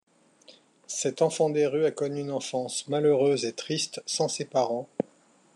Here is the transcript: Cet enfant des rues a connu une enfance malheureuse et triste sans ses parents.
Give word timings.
Cet 0.87 1.21
enfant 1.21 1.51
des 1.51 1.67
rues 1.67 1.85
a 1.85 1.91
connu 1.91 2.21
une 2.21 2.31
enfance 2.31 2.87
malheureuse 2.87 3.45
et 3.45 3.53
triste 3.53 4.01
sans 4.07 4.27
ses 4.29 4.45
parents. 4.45 4.89